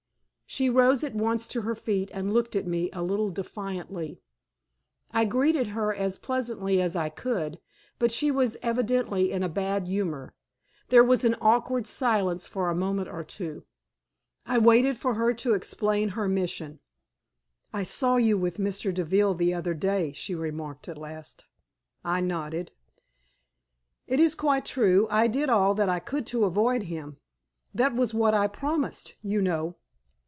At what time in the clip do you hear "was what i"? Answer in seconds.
27.95-28.47